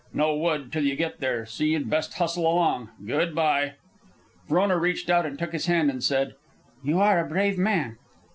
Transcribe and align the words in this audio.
No 0.15 0.35
wood 0.35 0.61
until 0.61 0.83
you 0.83 0.95
get 0.95 1.19
there, 1.19 1.45
so 1.45 1.63
you'd 1.63 1.87
best 1.87 2.15
hustle 2.15 2.47
along. 2.51 2.89
Good 3.05 3.35
by." 3.35 3.73
Frona 4.47 4.75
reached 4.79 5.11
out 5.11 5.27
and 5.27 5.37
took 5.37 5.51
his 5.51 5.67
hand, 5.67 5.91
and 5.91 6.03
said, 6.03 6.33
"You 6.83 6.99
are 6.99 7.23
a 7.23 7.29
brave 7.29 7.59
man." 7.59 7.99